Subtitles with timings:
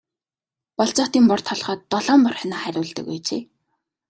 [0.77, 3.41] Болзоотын бор толгойд долоон бор хонио хариулдаг байжээ.